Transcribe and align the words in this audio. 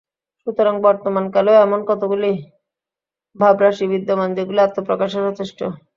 সুতরাং 0.47 0.75
বর্তমান 0.83 1.25
কালেও 1.35 1.61
এমন 1.61 1.79
কতকগুলি 1.89 2.31
ভাবরাশি 3.35 3.85
বিদ্যমান, 3.91 4.29
যেগুলি 4.37 4.59
আত্মপ্রকাশে 4.63 5.17
সচেষ্ট। 5.25 5.59